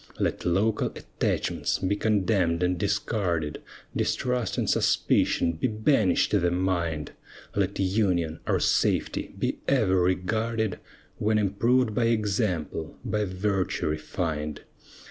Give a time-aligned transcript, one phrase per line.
[0.19, 3.61] Let local attachments be condemn'd and discarded,
[3.95, 7.11] Distrust and suspicion be banish'd the mind,
[7.55, 10.79] Let union, our safety, be ever regarded,
[11.19, 14.61] When improved by example, by virtue refined.